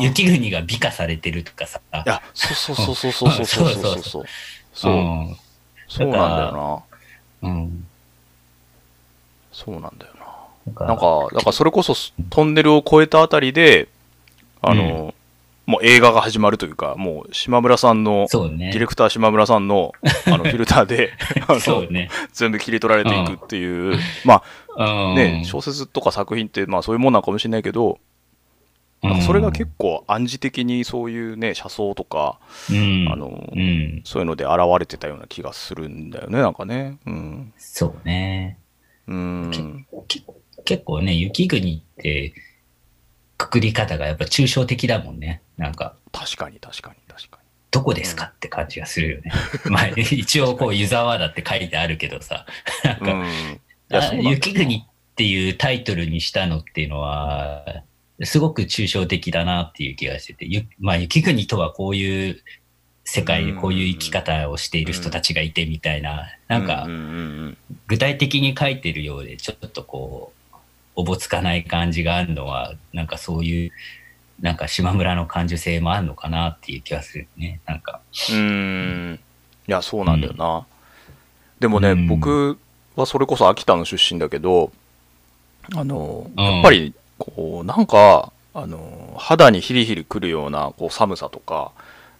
[0.00, 4.24] 雪国が美化されてるとかさ、いや、そうそうそうそうそうそうそうそうそう。
[4.74, 5.36] そう、うん
[5.94, 6.84] そうなんだよ
[7.42, 7.48] な。
[7.48, 7.86] うん。
[9.52, 10.12] そうなんだよ
[10.66, 10.86] な。
[10.86, 11.94] なんかだからそれこそ
[12.30, 13.88] トンネルを越えたあたりで、
[14.60, 15.14] あの、
[15.66, 18.70] もう映画が始まるというか、もう島村さんの、そうね。
[18.72, 19.92] ディレクター島村さんの
[20.26, 21.12] あの フィルターで
[21.46, 22.10] あのそうね。
[22.32, 24.42] 全部切り取られていくっていう、ま
[24.76, 25.12] うん。
[25.12, 28.00] あね、小説とか作品ってまあそういうもんなのかもしれないけど、
[29.08, 32.40] なんかそれが結構暗示的にそういうね、車窓とか、
[32.70, 34.02] うん、あのうん。
[34.04, 36.98] そういうので現れてたような気がするんだよね、なんかね。
[37.06, 37.52] うん。
[37.58, 38.58] そうね。
[39.06, 39.86] うん。
[40.08, 40.22] け
[40.64, 42.32] 結構ね、雪国って、
[43.36, 45.42] くくり方がやっぱ抽象的だもんね。
[45.56, 47.38] なんか、確かに確かに確か
[47.74, 49.32] どこですかって感じがするよね。
[49.68, 52.46] まあ、 一応こう、湯沢だって書いてあるけどさ、
[52.84, 53.58] なんに。
[53.90, 57.82] か、雪国っていうタイトルにしたのっていうのは、
[58.22, 62.42] すごく抽象的だなっていう気がしてて、ゆまあ、雪国とはこういう
[63.04, 67.00] 世界でこういう生き方をしている人たちがいてみたいな、なんかうん、うんう
[67.48, 70.56] ん具体的に書いてるようで、ちょっとこう、
[70.96, 73.72] おぼつかない感じがあるのは、なんかそういう、
[74.40, 77.60] なんか島村の感受性もあるのかなっていう気がするね。
[77.66, 78.00] なんか。
[78.30, 79.20] うん。
[79.68, 80.66] いや、そうなんだよな。
[81.60, 82.58] でもね、うん僕
[82.96, 84.72] はそれこそ秋田の出身だけど、
[85.74, 91.72] あの、うんやっぱり、こう、なんか、あの、肌にヒリヒリくるような、こう、寒さとか、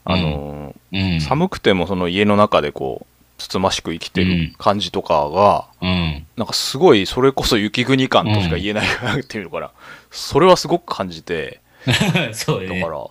[0.05, 1.21] あの、うん。
[1.21, 6.27] 寒くてもその家の中でこう、つつましく生きてる感じとかが、うん。
[6.37, 9.71] なんかすごい、それこそ雪国感としか言えないっていうのかな。
[10.11, 11.61] それはすごく感じて、
[12.33, 12.81] そうね。
[12.81, 13.07] だから、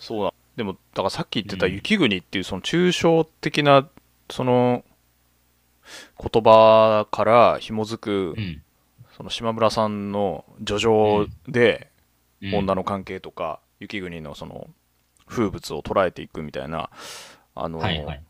[0.00, 0.34] そうだ。
[0.56, 3.86] でも、だからさっき言ってた雪国っていうその抽象的な、
[4.30, 4.84] その、
[6.20, 8.62] 言葉から紐づくう、ん。
[9.18, 11.88] その島村さんの叙情で、
[12.40, 14.68] うん女の関係とか、雪国のその、
[15.26, 16.88] 風物を捉えていくみたいな、
[17.56, 18.22] あの、はいはい。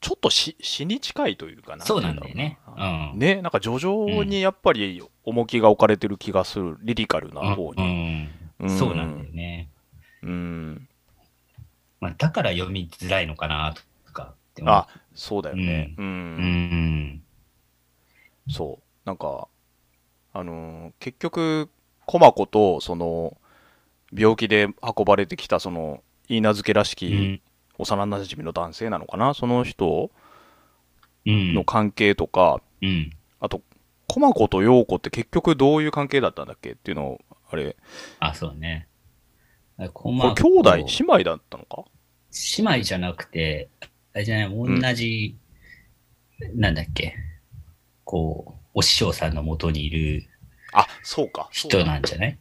[0.00, 1.84] ちょっと詩詩に近いというかな。
[1.84, 7.82] そうなんだよねうんね、なんか叙情にやっぱり重きが置かれてる気がする、リリカルな方うに。
[7.82, 8.30] ん。
[8.60, 9.68] うんそうなんだよね。
[10.22, 10.88] うん。
[11.98, 13.74] まあ、だから読みづらいのかな
[14.06, 15.94] とかって思うあ、そうだよね。
[15.98, 16.00] う。
[16.00, 17.22] うんん。
[18.48, 18.81] そう。
[19.04, 19.48] なんか、
[20.32, 21.70] あのー結局、
[22.06, 23.36] 駒子と、その、
[24.16, 27.42] 病気で運ばれてきた、その、いいなずけらしうきん。
[27.78, 30.10] 幼馴染の男性なのかな、その人
[31.26, 31.54] うん。
[31.54, 33.10] の関係とか、うん。
[33.40, 33.62] あと、
[34.08, 37.76] 駒子と陽子って結局どういう関係だったんだっけっていうのを、あれ、
[38.20, 38.88] あ、そうね。
[39.92, 41.84] ここれ兄弟、姉妹だったのか？
[42.58, 43.68] 姉妹じゃなくて、
[44.12, 45.36] あれじゃない、同じ、
[46.54, 47.14] なんだっけ、
[48.04, 50.28] こう、お師匠さんのもとにいる
[50.72, 51.48] あ、そうか。
[51.52, 52.38] 人だなんじゃない？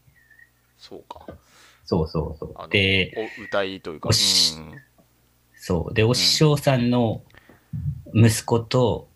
[0.78, 1.26] そうか。
[1.86, 2.70] そうそうそう。
[2.70, 4.14] で、お歌いというか、うん
[5.56, 5.94] そう。
[5.94, 7.22] で、お師匠さんの
[8.14, 9.10] 息子と、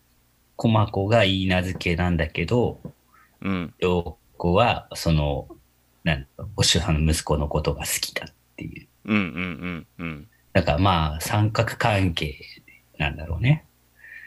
[0.56, 2.80] 駒子がいい名付けなんだけど、
[3.40, 3.74] うん。
[3.78, 5.48] 陽子は、その、
[6.04, 6.26] なん
[6.56, 8.86] お師匠さんの息子のことが好きだっていう。
[9.06, 9.24] うんうん
[9.98, 10.28] うんうん。
[10.52, 12.38] だからまあ、三角関係
[12.98, 13.64] なんだろうね。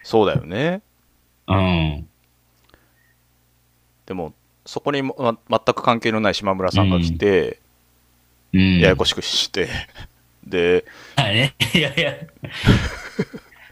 [0.03, 0.81] そうだよね。
[1.47, 2.07] うん。
[4.09, 4.33] でも、
[4.65, 5.15] そこにも、
[5.47, 7.59] ま、全く関係のない島村さんが来て、
[8.51, 8.79] うん。
[8.79, 9.69] ややこしくして、
[10.43, 10.83] で、
[11.15, 11.53] あね。
[11.75, 12.13] いやいや。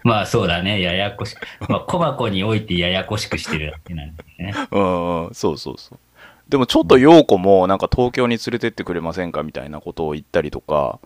[0.04, 0.80] まあそうだね。
[0.80, 1.36] ややこし
[1.67, 4.67] まあ、小箱においてややこしくしてるだけなんだよね。
[4.69, 6.00] うんうん、そうそうそう。
[6.47, 11.00] でもちょっと陽子もなんか東京に連れてってくれませんかみたいなことを言ったりとか、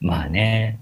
[0.00, 0.80] まあね。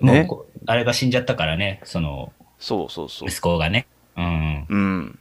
[0.00, 0.28] もね
[0.64, 1.82] あれが死んじゃったからね。
[1.84, 3.28] その、そうそうそう。
[3.28, 3.86] 息子がね。
[4.16, 4.66] うん。
[4.70, 5.18] うん。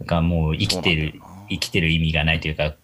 [0.00, 2.74] だからもう生きてる生きてる意味がないというか、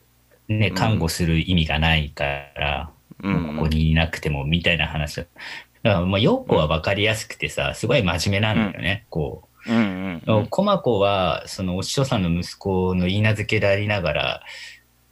[0.48, 2.90] ね、うん看護する意味がないから、
[3.22, 3.28] こ
[3.60, 5.26] こにいなくてもみたいな話だ。
[5.82, 9.06] だから、まあ、陽子は分かりやすくてさ、すごい真面目なんだよね。
[9.08, 10.46] こう、うんうんうん。
[10.46, 14.42] 駒子は、そのお師匠さんの息子の言い名付けでありながら、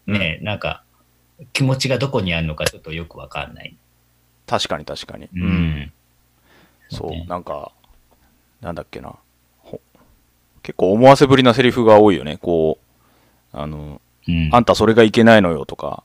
[0.07, 0.83] ね、なんか、
[1.53, 3.77] 気持ちがどこにあるのかちょっとよくわかんない。
[4.47, 5.29] 確かに確かに。
[5.35, 5.39] う。
[5.39, 5.93] ん。
[6.91, 7.73] そうね、なんか、
[8.61, 9.15] なんだっけな。
[10.69, 12.37] ほ結構思わせぶりなセリフが多いよね。
[12.37, 12.79] こ
[13.55, 14.51] う、あの、うん。
[14.53, 16.05] あんたそれがいけないのよとか、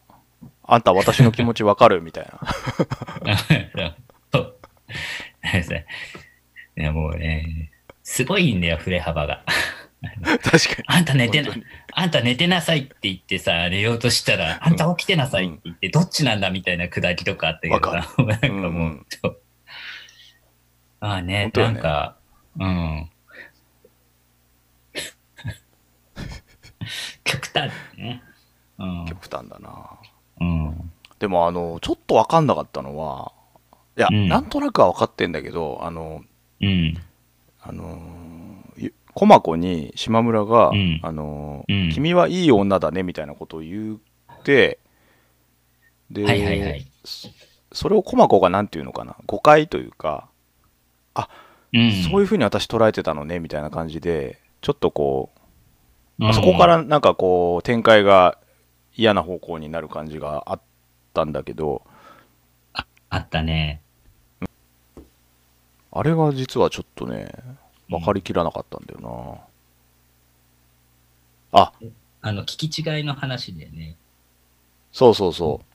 [0.63, 3.37] あんた私の気持ちわかるみたいな。
[4.31, 4.55] そう。
[6.77, 7.71] いや、もうね、
[8.03, 9.43] すごいんだよ、振れ幅が。
[10.41, 10.83] 確かに。
[10.87, 11.53] あんた寝てな
[11.93, 18.03] あんた寝てなさいって言ってさ、寝ようとしたら、あんた起きてなさいって言って、どっちなんだみたいなくだりとかあったけどさ、なん
[18.39, 19.39] かうんうもう、そう
[21.01, 22.17] まあね本、当よねなんか、
[22.59, 23.09] うん。
[27.23, 28.23] 極端ね。
[28.79, 29.05] うん。
[29.07, 29.89] 極端だな。
[30.41, 30.91] うん。
[31.19, 33.31] でもあの、ちょっとわかんなかったのは、
[33.97, 36.23] いや、うんなんとなくは分かってんだけど、あの、
[36.61, 36.97] うん。
[37.61, 37.97] あの
[39.13, 44.79] 駒子に島村が、うんあのーうん君はいい女だねみたいなことを言って、
[46.09, 46.85] で、はいはいはい。
[47.03, 47.29] そ
[47.71, 50.29] それを駒子がなんていうのかな、誤解というか、
[51.73, 51.91] うん。
[52.03, 55.31] そういうふうに私捉えてたのねみたいな感じで、ちょっとこ
[56.19, 58.37] う、うんそこからなんかこう、展開が
[58.95, 60.61] 嫌な方向になる感じがあっ
[61.13, 61.81] たんだけど、
[63.09, 63.81] あったね。
[65.91, 67.31] あれが実はちょっとね、
[67.87, 69.45] 分かりきらなかったんだよ
[71.51, 71.59] な。
[71.61, 71.71] あ、
[72.21, 73.95] あの、聞き違いの話でね。
[74.91, 75.65] そうそうそう。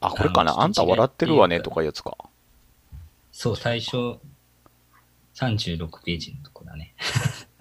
[0.00, 0.60] あ、これかな？
[0.60, 1.60] あんた笑ってるわね？
[1.60, 2.16] とかいうやつか。
[3.32, 4.18] そう、最初、
[5.34, 6.94] 36ページのとこだね。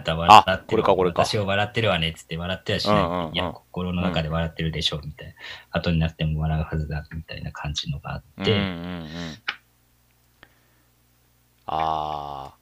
[0.04, 5.34] た笑ってこれかこれか私を笑ってるわねっつって笑ってはしないうんうんうんいや、心の中で笑ってるでしょ、みたいな。
[5.72, 8.52] 後になっても笑うはずだ、みたいな感じのがあって。
[8.52, 8.70] うんうんう
[9.06, 9.08] ん。
[11.66, 12.56] ああ。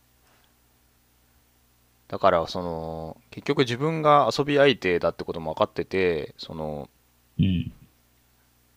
[2.08, 6.89] だから、その、結局自分が遊び相手だってことも分かってて、その、
[7.39, 7.71] うん。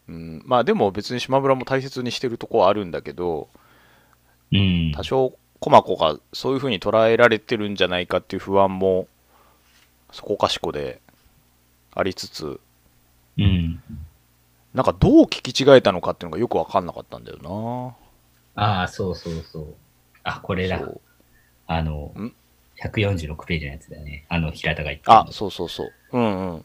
[0.06, 3.48] うん、まあでも別に島村も大切にしてるとこはあるんだけど、
[4.52, 4.92] うん。
[4.94, 9.08] 多少駒子がそういうふうに捉えられてるんじゃないかっていう不安も
[10.12, 11.00] そこかしこで
[11.94, 12.60] ありつつ。
[13.38, 13.82] うん。
[14.74, 17.94] なんかどう聞き違えたのかっていうのがよく分かんなかったんだよ
[18.56, 19.74] ああ、そうそうそう。
[20.22, 20.82] あ、これだ。
[21.66, 22.34] あのん、
[22.82, 24.26] 146ページのやつだよね。
[24.28, 25.92] あの、平田が言ってるあそうそうそう。
[26.12, 26.64] うんうん。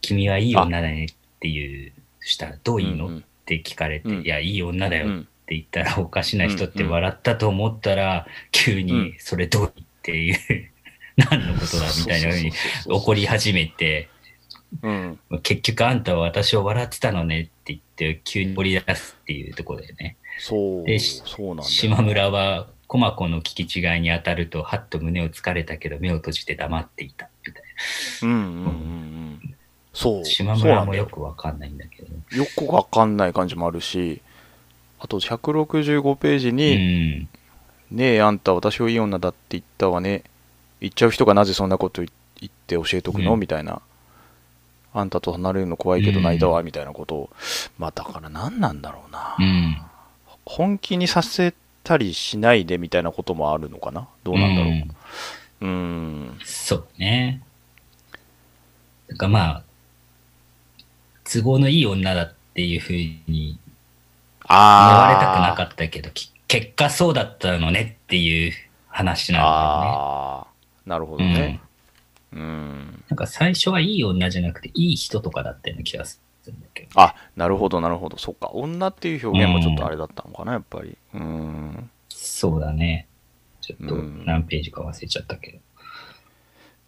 [0.00, 1.08] 君はいい女だねっ
[1.40, 3.18] ていう、そしたらどういいの、うんうん。
[3.18, 4.22] って聞かれて、うん。
[4.22, 10.36] いや、いい女だようんって言ったら、おかしな人って笑ったと思ったら、急うにん、それどういっていう、
[11.16, 12.52] 何のことだみたいなふうに
[12.86, 14.08] 怒り始めて、
[14.82, 20.18] うん結局あんたは私を笑ってたのねって言って、急に怒り出すっていうところだよね。
[20.38, 27.30] そうでしそうな島村は、駒子の聞き違いに当たると、はっと胸をつかれたけど、目を閉じて黙っていた。
[27.46, 27.62] みたい
[28.22, 28.66] うんうんうんう
[29.46, 29.54] ん
[29.94, 30.24] そうな。
[30.26, 32.36] 島村もよくわかんないんだけど。
[32.36, 34.20] よく分かんない感じもあるし
[35.00, 36.76] あと165ページうに、
[37.20, 37.28] ん。
[37.90, 40.22] ねえあんた私をいい女だって言ったわね。
[40.80, 43.40] 言っちゃう人がなぜそんなこと言言って教えとくの、うん。
[43.40, 43.80] みたいな。
[44.94, 47.30] あんたと離れるの怖いけど泣いたわ、みたいなことを。
[47.78, 49.76] まあだから何なんだろうな、うん。
[50.44, 54.08] 本気にさせたりしないでみたいなこともあるのかな？
[54.24, 54.72] どうなんだろう。
[54.72, 54.88] うん。
[55.60, 56.38] うーん。
[56.44, 57.42] そうね。
[59.08, 59.62] だからまあ、
[61.24, 62.92] 都合のいい女だっていうふう
[63.30, 63.58] に
[64.48, 68.52] 言われたくなかあったけど、き結果そうだったのねっていう
[68.88, 69.58] 話なんだよね。
[69.60, 71.60] あーなるほどね。
[72.32, 73.04] うん。
[73.08, 77.00] なんか最初はいい女じゃなくていい人とかだったような気がするんだけど。
[77.00, 78.16] あなるほどなるほど。
[78.16, 78.50] そっか。
[78.52, 80.96] 女っていう表現もちょっとあれだったのかなやっぱり。
[81.14, 81.90] うーん。
[82.08, 83.06] そうだね。
[83.60, 84.24] ちょっとうん。
[84.24, 85.58] 何ページか忘れちゃったけど。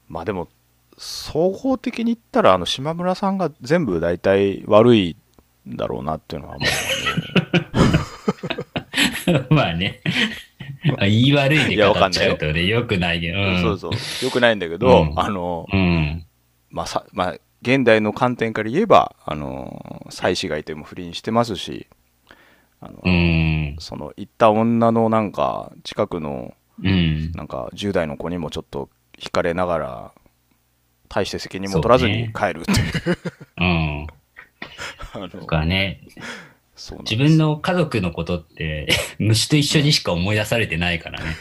[0.09, 0.49] まあでも
[0.97, 5.17] 総合的に言ったらあの島村さんが全部大体悪い
[5.69, 6.69] んだろうなっていうのはもう
[9.51, 10.01] まあね。
[10.99, 13.39] あ言い悪いで語っかんないよちゃうとね、よくないけど。
[13.39, 16.25] うんそうそうよくないんだけど、うんあのうん。
[16.71, 21.87] まあさまあ現代の観点から言えばあの妻子がいても不倫してますし
[22.81, 23.77] あの、うん。
[23.79, 27.33] その行った女のなんか近くのうん。
[27.33, 28.89] なんか10代の子にもちょっと
[29.19, 30.13] 惹かれながら
[31.09, 33.19] 大して責任も取らずに帰るっていう
[33.59, 34.07] うん。
[35.13, 36.01] あのとかね、
[37.01, 38.89] 自分の家族のことって、
[39.19, 41.37] 虫と一緒にしか思い出されてないからね。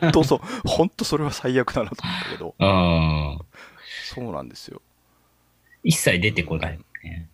[0.00, 3.38] 本当そう本当それは最悪だなと思ったけどうん。
[4.04, 4.80] そうなんですよ、
[5.84, 7.28] 一切出てこないよね。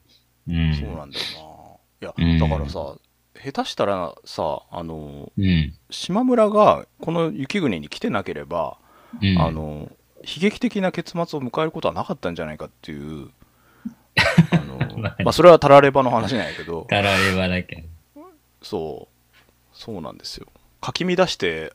[0.49, 0.75] うん。
[0.75, 1.25] そうなんだよ
[2.01, 2.97] ないや、うんだからさ
[3.43, 5.75] 下手したらさあのうん。
[5.91, 8.79] 島村がこの雪国に来てなければ、
[9.23, 9.39] うん。
[9.41, 9.91] あの
[10.23, 13.31] 悲劇的な結末を迎えることはなかったんじゃないかっていう
[14.51, 17.89] あの まあまあそれはタラレバの話なんやけどたらればだけど。
[18.63, 19.37] そう
[19.73, 20.47] そうなんですよ
[20.81, 21.73] かき乱して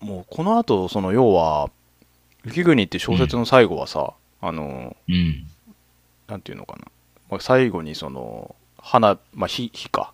[0.00, 1.70] もうこの後その要は
[2.44, 5.46] 「雪国」って小説の最後はさ、あのうん。
[6.26, 6.84] なんていうのかな、
[7.30, 10.12] まあ、最後にその花、まあ、火火か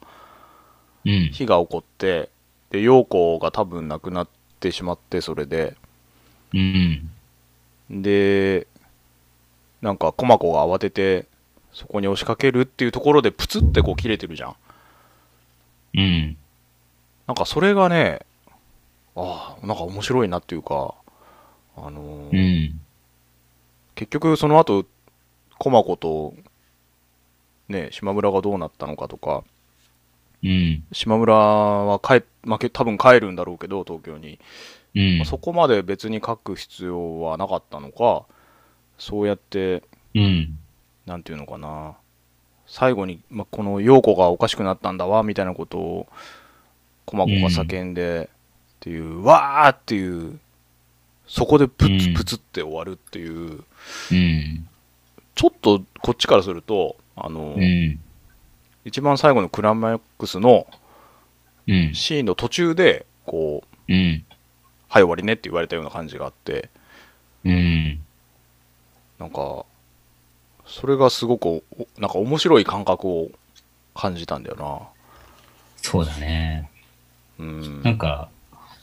[1.05, 1.31] うん。
[1.33, 2.31] 火が起こって
[2.71, 4.29] で陽子が多分亡くなっ
[4.61, 5.77] てしまってそれで
[6.55, 7.11] うん。
[7.91, 8.69] で
[9.83, 11.27] なんか駒子が慌てて
[11.73, 14.57] そこに押しかけるっていうところでプツってこう切れてるじゃん
[15.95, 16.37] うん。
[17.27, 18.21] なんかそれがね
[19.17, 20.95] ああなんか面白いなっていうか
[21.77, 22.81] あのうーん。
[23.95, 24.87] 結局その後
[25.59, 26.35] 駒子と
[27.69, 29.45] ね島村がどうなったのかとか
[30.43, 30.85] うん。
[30.93, 34.39] 島村は帰、まあ、け多分帰るんだろうけど東京に、
[34.95, 35.25] うんまあ。
[35.25, 38.25] そこまで別に書く必要はなかったのか
[39.01, 39.83] そうやって
[40.15, 40.57] うん。
[41.07, 41.97] なんていうのかな
[42.67, 46.07] 最後に、まあ、この陽子がおかしくなったんだわみたいなことを
[47.07, 48.31] 駒子が叫んで、
[48.77, 50.39] っていうわーっていう
[51.27, 53.65] そこでプツうんプツって終わるっていう、
[54.13, 54.69] うん。
[55.35, 58.01] ちょっとこっちからするとあの、うん。
[58.85, 60.67] 一番最後のクライマックスの
[61.67, 61.95] うん。
[61.95, 64.25] シーンの途中でこううん。
[64.89, 66.71] 「はい終わりね」って言われたような感じがあって
[67.45, 68.01] うん。
[69.21, 69.67] なんか
[70.67, 71.63] それがすごくお
[71.99, 73.31] なんか面白い感覚を
[73.95, 74.91] 感じたんだよ
[75.77, 76.71] そうだね。
[77.39, 78.29] なうんなんか、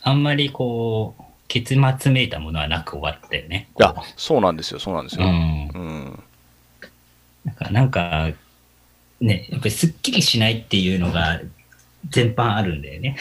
[0.01, 3.69] あんまりこう、結末めいたものはなく終わったよね。
[3.79, 5.69] いやそうなんですよそうなんですよ、うん。
[5.73, 6.23] うん
[7.45, 8.29] なんか、なんか、
[9.21, 11.39] ね、やっぱりすっきりしないっていうのが
[12.09, 13.17] 全般あるんだよね。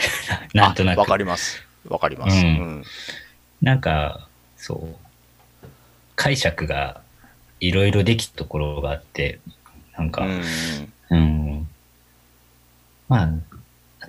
[0.53, 0.99] なんとなく。
[0.99, 2.85] あわかりますわかります、ううんん
[3.63, 5.67] なんか、そう、
[6.17, 7.01] 解釈が
[7.61, 9.41] いろいろできたところがあって、
[9.97, 10.93] なんか、うん。
[11.11, 11.69] うん。
[13.09, 13.41] まあ、なん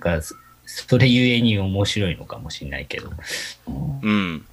[0.00, 0.34] か、そ
[0.66, 3.10] それゆえに面白いのかもしれないけど、
[3.66, 4.00] うん。
[4.02, 4.46] うん。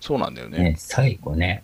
[0.00, 0.58] そうなんだよね。
[0.58, 1.62] ね、最後ね、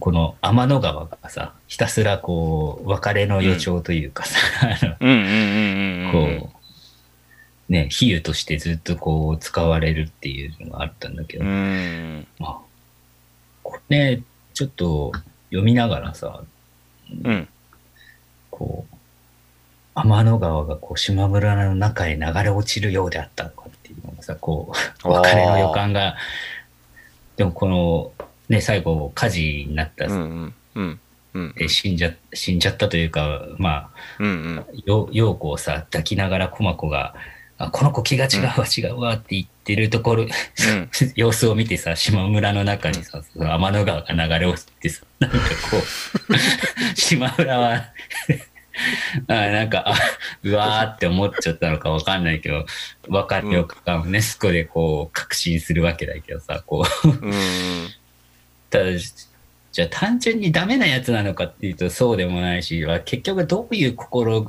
[0.00, 6.40] この天の川がさ、ひたすらこう、別れの予兆というかさ、あ うんうんうんうんのうん。
[6.40, 6.50] こ
[7.68, 12.26] う、ね、比喩としてずっとこう、使われるっていうのがあったんだけど、うん。
[12.38, 12.63] まあ、
[13.88, 14.22] ね、
[14.54, 15.12] ちょっと
[15.50, 16.42] 読みながらさ、
[17.22, 17.48] うん。
[18.50, 18.96] こう、
[19.94, 24.72] 天の川がこう島村の中へ流れ落ちるようであったのかっていうのがさ、こ
[25.04, 26.16] う、別れの予感が、
[27.36, 28.12] でもこの、
[28.48, 30.54] ね、最後火事になった、うんうん。
[30.74, 31.00] うん。
[31.34, 31.54] うん。
[31.54, 34.82] で死んじゃ、死んじゃったというか、まあ、うんうん。
[34.84, 37.14] よ陽子をさ、抱きながら駒子が、
[37.58, 40.26] あこの子気が違うわ、違うわって言ってるところ、
[41.16, 47.84] 様子を見てさ、島村の中にさ、天の川が流れ落ちてさ、なんかこう、 島村は
[49.28, 49.94] あ、なんか、あ、
[50.42, 52.66] うわーって思っちゃったのかわかんないけど、
[53.08, 57.14] わかるよ感をね、そこでこう、確信するわけだけどさ、こう、うん。
[57.24, 57.88] うん
[58.70, 58.86] ただ、
[59.70, 64.44] じゃあ単純にダメなやつなのかっていうとそうでもないし、結局どういう心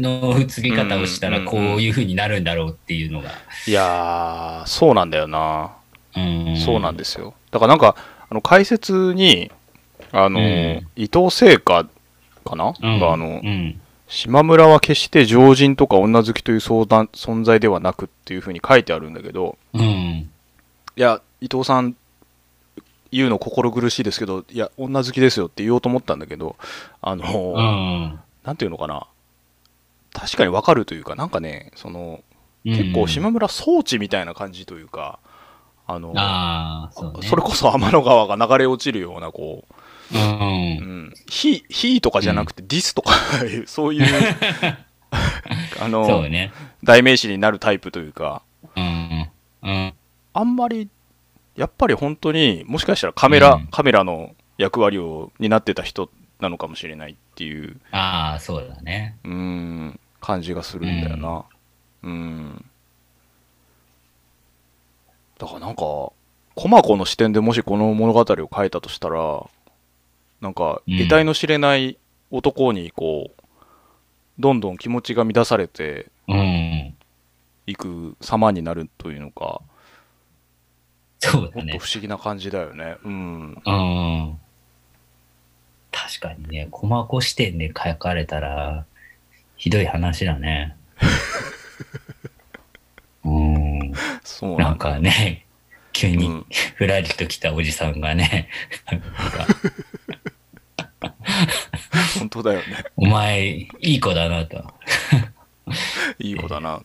[0.00, 3.30] の移り方をしたらこういう風になるんだろうっていうのが。
[3.66, 5.72] いやーそうなんだよな
[6.16, 7.34] うんそうなんですよ。
[7.50, 7.96] だからなんか、
[8.28, 9.50] あの解説に、
[10.12, 11.86] あの、うん伊藤聖華
[12.44, 13.80] かな、うんがあの、うん。
[14.08, 19.82] 島村は決して常人とか女好きという相談存在ではなくっていうふうに書いてあるんだけど、うん。
[19.82, 20.28] い
[20.94, 21.96] や、伊藤さん、
[23.12, 26.56] 言うの心苦しいですけど、いや、女好きですよって言おうと思ったんだけど、
[27.02, 28.18] あの、うん。
[28.44, 29.06] なんていうのかな、
[30.16, 32.22] 確かにわかるというか、なんかね、その、
[32.64, 35.18] 結構島村装置みたいな感じというか、
[35.86, 37.28] あの、ああ、そうね。
[37.28, 40.24] それこそ 天の川が流れ落ちるような、こう、うんう。
[41.94, 43.12] ん、とかじゃなくてディスとか
[43.44, 44.04] いう、 そういう、
[45.12, 46.50] あそのう、ね。
[46.82, 48.42] 代名詞になるタイプというか、
[48.74, 49.28] うん。
[49.62, 49.94] うん。
[50.32, 50.88] あんまり、
[51.56, 56.10] やっぱり本当にもしかしたらカメラ、うんカメラの役割を担ってた人
[56.40, 59.16] なのかもしれないっていう、ああ、そうだね。
[59.24, 61.44] うーん、感じがするんだよな。
[62.02, 62.64] うん。
[65.38, 66.10] だからなんか、
[66.56, 69.46] 駒子の視点でもしこの物語を書いたとしたら、
[70.40, 71.96] なんか、うん得体の知れない
[72.32, 73.42] 男にこう、
[74.40, 76.96] どんどん気持ちが乱されてうん。
[77.68, 79.60] いく様になるというのか、
[81.20, 81.92] そうだねもっと不。
[81.94, 82.96] 思議な感じだよね。
[83.04, 83.62] うん。
[83.64, 84.40] うん。
[85.92, 88.86] 確かにね、駒子視点で書かれたら、
[89.66, 90.76] ひどい話だね。
[93.26, 93.92] うん。
[94.22, 94.80] そうなんだ。
[94.92, 95.44] かね、
[95.92, 96.46] 急にうん
[96.76, 98.48] ふらりと来たおじさんがね、
[102.16, 102.64] 本当だよね。
[102.94, 104.72] お前、いい子だなと。
[106.20, 106.76] いい子だな。
[106.76, 106.82] う。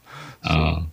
[0.52, 0.92] ん。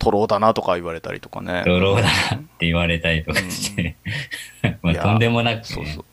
[0.00, 1.62] トロだなとか言われたりとかね。
[1.64, 2.08] ドローだな
[2.38, 3.94] って言われたりとかして、
[4.82, 5.62] まいやあとんでもなくね。
[5.62, 6.04] そうそう。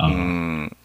[0.00, 0.76] ううんん。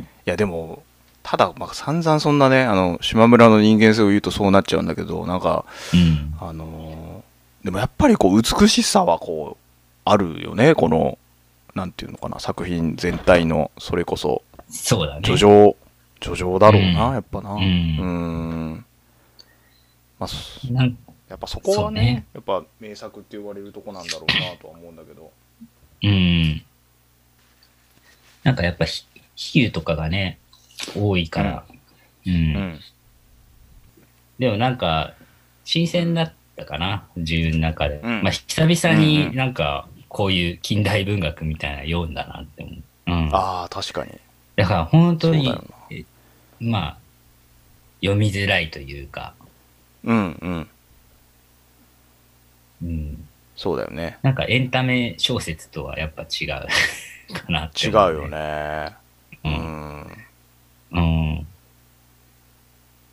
[0.00, 0.82] いや、でも、
[1.24, 6.34] ただ、まあ、散々そんなね、あの、島村の人間性を言うとそうなっちゃうんだけど、なんか、うん。
[6.40, 9.62] あのーでもやっぱりこう、美しさはこう、
[10.04, 11.18] あるよね、この、
[11.74, 15.22] なんていうのかな、作品全体の、それこそ、そうだね。
[15.24, 15.74] 叙情、
[16.20, 17.54] 叙情だろうな、うんやっぱな。
[17.54, 17.64] ううん
[18.74, 18.84] ん。
[20.18, 20.98] まあ、そなん
[21.28, 25.32] やっぱそこはねねやっぱ名作って言われるとこなんだろうなとは思うんだけど。
[26.02, 26.62] うん。
[28.42, 29.04] なんかやっぱひ、
[29.34, 30.38] 比喩とかがね、
[30.96, 31.64] 多いから。
[32.26, 32.32] うん。
[32.32, 32.80] うん。
[34.38, 35.14] でもなんか、
[35.64, 38.00] 新鮮だったかな、自分の中で。
[38.02, 42.82] うんまあ、久々にんなんか、こういう近代文学みたいなの読んだなって思う。
[43.06, 43.30] うん。
[43.32, 44.12] ああ、確かに。
[44.56, 45.58] だから本当に
[46.60, 46.96] まあ、
[48.00, 49.34] 読みづらいというか、
[50.04, 50.68] うんうん。
[52.82, 53.28] うん。
[53.56, 54.18] そうだよね。
[54.22, 56.66] なんかエンタメ小説とはやっぱ違うか
[57.48, 58.28] なって違う思よ。
[58.28, 58.96] ね。
[59.44, 59.48] う。
[59.48, 60.23] うんん。
[60.94, 61.46] うん。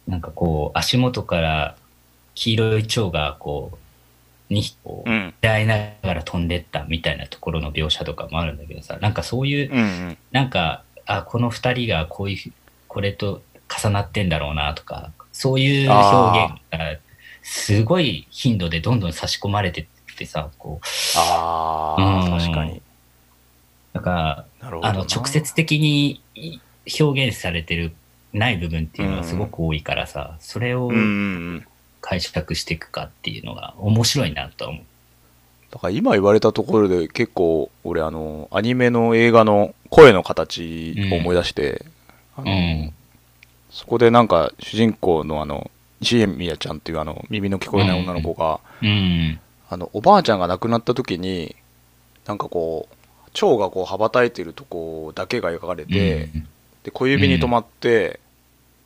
[0.08, 1.76] なんかこう、足元から
[2.36, 3.72] 黄色い蝶がこ
[4.50, 5.34] う、2匹うん。
[5.42, 10.18] 出会いながら飛んでったみたいなところの描写とかもあるんだけどさ、なんかそういう、うんうん。
[10.32, 12.52] なんか、あ、この二人がこういう、
[12.88, 17.00] これと重なってんだろうなとか、そういう表現が
[17.42, 19.86] すごい頻度でどんどん差し込まれてっ
[20.18, 20.86] てさ、こう、
[21.18, 22.82] あうんあ、確かに。
[23.94, 24.90] だから、なるほどな。
[24.90, 26.22] あの、直接的に
[27.00, 27.94] 表現されてる、
[28.34, 31.04] ない部分っていうのがすごく多いからさ、それをうんうんう
[31.58, 31.66] ん。
[32.02, 34.84] 解釈していくかっていうのが面白いなとは思う。
[35.72, 41.86] だから今言われたところで結構俺あのアニメの映画の声の形を思い出して、
[42.38, 42.94] うん。
[43.70, 45.72] そこでなんか主人公のあの
[46.02, 49.40] 石江美也ちゃんっていうあの耳の聞こえない女の子が、うん。
[49.70, 51.56] あのおばあちゃんが亡くなった時に
[52.26, 56.48] なんかこう蝶がこう羽ばたいてるとこだけが描かれて、うん
[56.84, 58.20] で小指に止まって、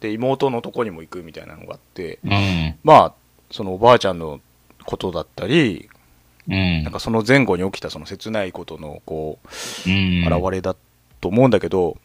[0.01, 2.75] で妹のとこにも行くみたいなのがあってうん。
[2.83, 3.13] まあ
[3.51, 4.41] そのおばあちゃんの
[4.85, 5.89] ことだったり
[6.47, 6.83] うん。
[6.83, 9.39] なんかその前後に起きたその切ないことのこ
[9.87, 10.75] ううん、現れだ
[11.21, 11.97] と思うんだけど、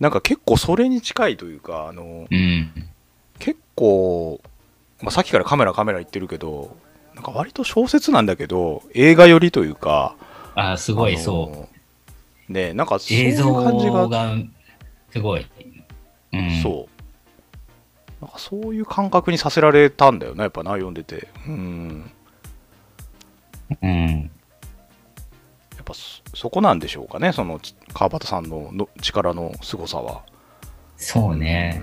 [0.00, 2.70] なんか結構それに近いというかあのうん。
[3.38, 4.40] 結構、
[5.00, 6.76] まあ、さっきからカメラカメラ言ってるけど
[7.14, 10.16] なんか割と小説なんだけど映画寄りというか
[10.54, 11.68] あ、すごいそ
[12.48, 12.50] う。
[12.50, 14.36] うねなんかそうい映像う感じがが
[15.14, 15.46] すごい。
[16.32, 22.10] うん、そうなんかそういう感覚にさせられたんだよなやっぱな読んでてうん
[23.70, 23.76] う。
[23.80, 24.30] うん。
[25.76, 30.22] やっぱそそこなんでしょうかねそのち川端さんのの力の凄さは
[30.96, 31.80] そうね。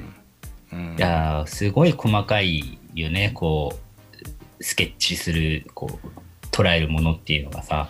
[0.74, 3.78] うんいやー、すごい細かいよね、こ
[4.60, 6.08] う、スケッチする、こう、
[6.48, 7.90] 捉えるものっていうのがさ。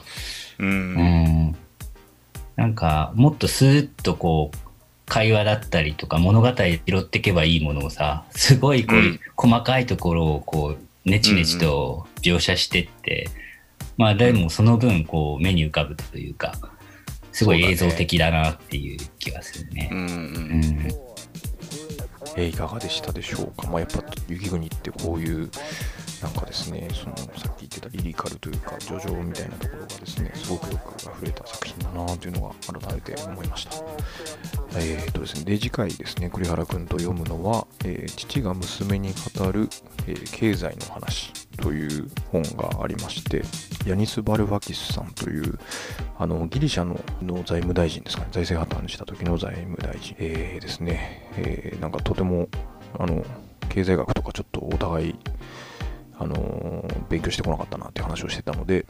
[0.57, 1.55] ううんん。
[2.55, 4.57] なんか、もっとスーッとこう、
[5.11, 9.19] 会話だったりとか物語拾っていけばいいものをさ、すごいこう、うん。
[9.35, 13.27] 細かいところをこう、ネチネチと描写してって、
[13.97, 16.53] まあでもその分こう目に浮かぶというか、
[17.33, 19.89] すごい映像的だなっていう気がするね。
[19.91, 19.95] う。
[19.95, 20.07] んうん。
[20.07, 20.87] うん。
[22.37, 25.51] えーいかがでしたでしょうか、まあ、やっぱ雪国ってこういう
[26.21, 33.71] なんかですねそのさっき言ってたリリカルというか叙情みたいなところがですねすごくよく溢れた作品だなというのが改めて思いました。
[34.77, 39.67] えーとですねで次回ですね栗原君と読むのは、えー父が娘に語る、
[40.07, 43.43] えー経済の話という本がありまして
[43.85, 45.59] ヤニス・バルファキスさんという
[46.17, 46.95] あのギリシャの
[47.43, 52.47] 財務大臣ですかね財政破綻した時の財務大臣、えーですね、えーなんかとても
[52.97, 53.25] あの
[53.69, 55.15] 経済学とかちょっとお互い
[56.21, 58.85] あのー勉強してこなかったなっていう話をしてたので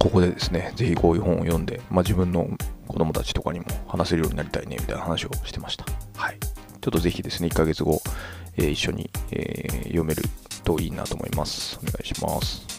[0.00, 2.48] ここでですねぜひこういう本を読んで、まあ、自分の
[2.88, 5.84] 子供たちとかにも話せるようになりたいねみたいな話をしてました。
[6.16, 6.38] はい。
[6.40, 8.00] ちょっとぜひですね1ヶ月後、
[8.56, 10.22] えー一緒に、えー読める
[10.64, 11.78] といいなと思います。
[11.82, 12.75] お願いします